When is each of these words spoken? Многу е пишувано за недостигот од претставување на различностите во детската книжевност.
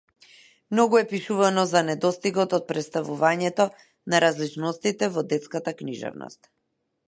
Многу 0.73 0.95
е 0.99 1.03
пишувано 1.11 1.65
за 1.73 1.83
недостигот 1.89 2.57
од 2.59 2.65
претставување 2.73 3.53
на 4.15 4.25
различностите 4.27 5.13
во 5.19 5.29
детската 5.35 5.79
книжевност. 5.83 6.55